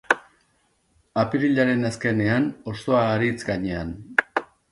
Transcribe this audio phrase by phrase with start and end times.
[1.23, 3.93] Apirilaren azkenean, hostoa haritz gainean.